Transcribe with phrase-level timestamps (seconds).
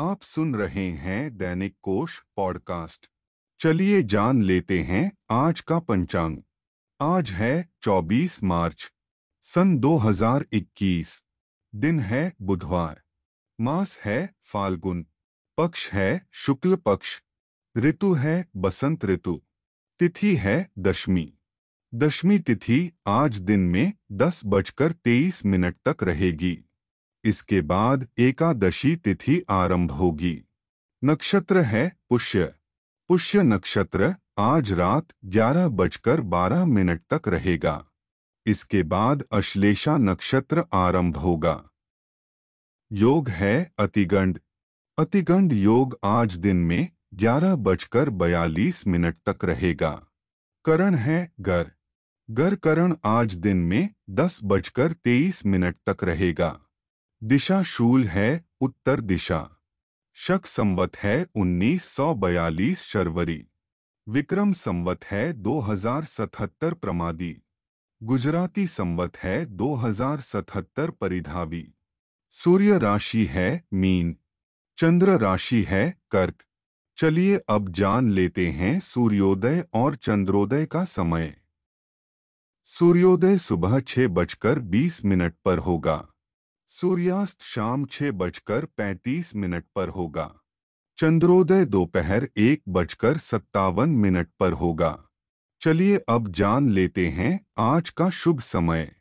[0.00, 3.06] आप सुन रहे हैं दैनिक कोश पॉडकास्ट।
[3.60, 6.38] चलिए जान लेते हैं आज का पंचांग।
[7.00, 8.92] आज है 24 मार्च,
[9.42, 11.24] सन 2021
[11.74, 13.02] दिन है बुधवार।
[13.60, 15.06] मास है फाल्गुन।
[15.56, 17.22] पक्ष है शुक्ल पक्ष।
[17.76, 19.42] ऋतु है बसंत ऋतु।
[19.98, 21.34] तिथि है दशमी।
[21.94, 26.67] दशमी तिथि आज दिन में दस बजकर तेईस मिनट तक रहेगी।
[27.28, 30.36] इसके बाद एकादशी तिथि आरंभ होगी।
[31.04, 32.54] नक्षत्र है पुष्य।
[33.08, 37.84] पुष्य नक्षत्र आज रात ग्यारह बजकर बारह मिनट तक रहेगा।
[38.46, 41.56] इसके बाद अश्लेषा नक्षत्र आरंभ होगा।
[42.92, 44.38] योग है अतिगंड
[44.98, 49.92] अतिगंड योग आज दिन में ग्यारह बजकर बयालीस मिनट तक रहेगा।
[50.64, 51.70] करण है गर।
[52.30, 56.60] गर करण आज दिन में दस बजकर तेईस मिनट तक रहेगा।
[57.22, 59.50] दिशा शूल है, उत्तर दिशा।
[60.14, 63.46] शक संवत है 1942 शर्वरी।
[64.08, 67.42] विक्रम संवत है 2077 प्रमादी।
[68.02, 71.74] गुजराती संवत है 2077 परिधावी।
[72.30, 74.16] सूर्य राशि है, मीन।
[74.78, 76.44] चंद्र राशि है, कर्क।
[76.96, 81.36] चलिए अब जान लेते हैं सूर्योदय और चंद्रोदय का समय।
[82.64, 86.08] सूर्योदय सुबह छह बजकर बीस मिनट पर होगा।
[86.70, 90.40] सूर्यास्त शाम छह बजकर पैंतीस मिनट पर होगा।
[90.98, 95.04] चंद्रोदय दोपहर एक बजकर सत्तावन मिनट पर होगा।
[95.60, 98.92] चलिए अब जान लेते हैं आज का शुभ समय।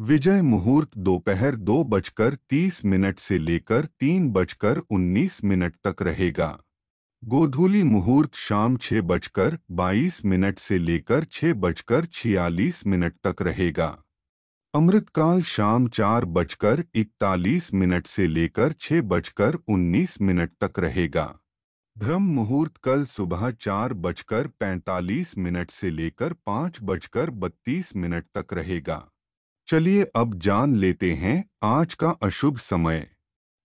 [0.00, 6.58] विजय मुहूर्त दोपहर दो बजकर तीस मिनट से लेकर तीन बजकर उन्नीस मिनट तक रहेगा।
[7.24, 14.02] गोधूली मुहूर्त शाम छह बजकर बाईस मिनट से लेकर छह बजकर छियालीस मिनट तक रहेगा।
[14.74, 21.24] अमृतकाल शाम चार बजकर इकतालीस मिनट से लेकर छह बजकर उन्नीस मिनट तक रहेगा।
[21.96, 28.54] ब्रह्म मुहूर्त कल सुबह चार बजकर पैंतालीस मिनट से लेकर पाँच बजकर बत्तीस मिनट तक
[28.54, 29.08] रहेगा।
[29.68, 33.06] चलिए अब जान लेते हैं आज का अशुभ समय।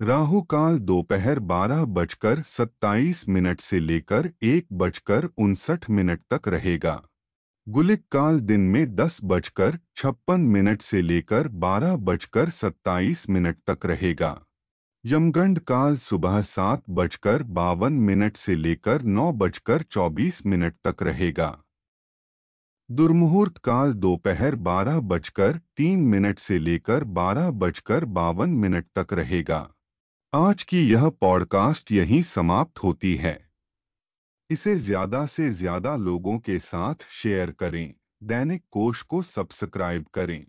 [0.00, 7.02] राहु काल दोपहर बारह बजकर सत्ताईस मिनट से लेकर एक बजकर उनसठ मिनट तक रहेगा।
[7.70, 13.86] गुलिक काल दिन में दस बजकर छप्पन मिनट से लेकर बारह बजकर सत्ताईस मिनट तक
[13.86, 14.44] रहेगा।
[15.06, 21.58] यमगंड काल सुबह सात बजकर बावन मिनट से लेकर नौ बजकर चौबीस मिनट तक रहेगा।
[22.90, 29.74] दुर्मुहूर्त काल दोपहर बारह बजकर तीन मिनट से लेकर बारह बजकर बावन मिनट तक रहेगा।
[30.34, 33.49] आज की यह पॉडकास्ट यहीं समाप्त होती है।
[34.50, 40.44] इसे ज़्यादा से ज़्यादा लोगों के साथ शेयर करें दैनिक कोश को सब्सक्राइब करें।